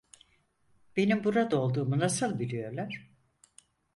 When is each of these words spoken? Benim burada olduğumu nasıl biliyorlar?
Benim 0.97 1.23
burada 1.23 1.61
olduğumu 1.61 1.99
nasıl 1.99 2.39
biliyorlar? 2.39 3.09